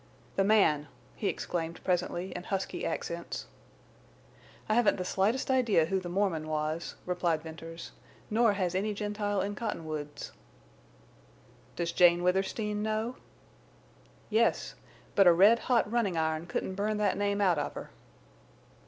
"The 0.35 0.43
man!" 0.43 0.87
he 1.15 1.27
exclaimed, 1.27 1.79
presently, 1.83 2.31
in 2.35 2.45
husky 2.45 2.83
accents. 2.87 3.45
"I 4.67 4.73
haven't 4.73 4.95
the 4.97 5.05
slightest 5.05 5.51
idea 5.51 5.85
who 5.85 5.99
the 5.99 6.09
Mormon 6.09 6.47
was," 6.47 6.95
replied 7.05 7.43
Venters; 7.43 7.91
"nor 8.27 8.53
has 8.53 8.73
any 8.73 8.95
Gentile 8.95 9.41
in 9.41 9.53
Cottonwoods." 9.53 10.31
"Does 11.75 11.91
Jane 11.91 12.23
Withersteen 12.23 12.81
know?" 12.81 13.17
"Yes. 14.31 14.73
But 15.13 15.27
a 15.27 15.33
red 15.33 15.59
hot 15.69 15.91
running 15.91 16.17
iron 16.17 16.47
couldn't 16.47 16.73
burn 16.73 16.97
that 16.97 17.15
name 17.15 17.39
out 17.39 17.59
of 17.59 17.75
her!" 17.75 17.91